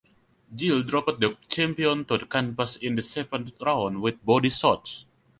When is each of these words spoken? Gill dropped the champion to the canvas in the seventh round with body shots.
Gill 0.55 0.81
dropped 0.81 1.19
the 1.19 1.37
champion 1.47 2.05
to 2.05 2.17
the 2.17 2.25
canvas 2.25 2.75
in 2.77 2.95
the 2.95 3.03
seventh 3.03 3.53
round 3.61 4.01
with 4.01 4.25
body 4.25 4.49
shots. 4.49 5.05